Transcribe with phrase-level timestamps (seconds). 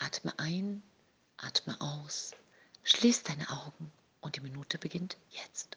[0.00, 0.82] Atme ein,
[1.38, 2.30] atme aus,
[2.84, 3.90] schließ deine Augen
[4.20, 5.76] und die Minute beginnt jetzt.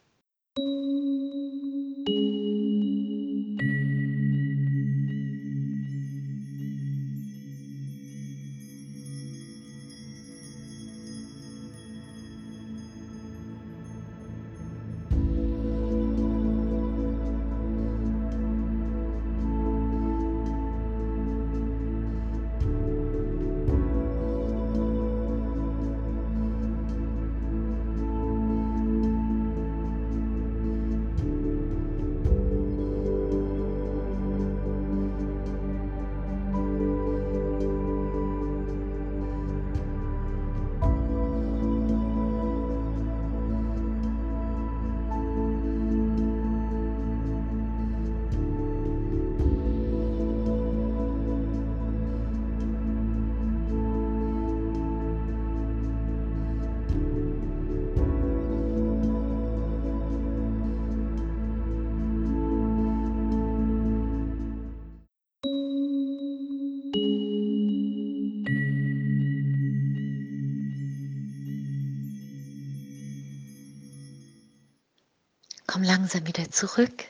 [75.72, 77.06] Komm langsam wieder zurück.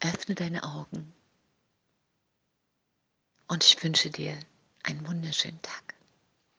[0.00, 1.14] Öffne deine Augen.
[3.48, 4.38] Und ich wünsche dir
[4.82, 5.91] einen wunderschönen Tag.